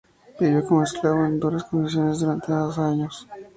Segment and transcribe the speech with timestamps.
[0.39, 3.27] Vivió como esclavo, en duras condiciones, durante dos años.